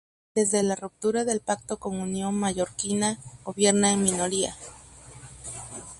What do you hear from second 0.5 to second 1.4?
la ruptura